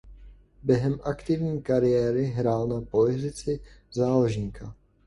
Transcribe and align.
Během 0.63 0.99
aktivní 1.03 1.61
kariéry 1.61 2.25
hrál 2.25 2.67
na 2.67 2.81
pozici 2.81 3.59
záložníka. 3.91 4.75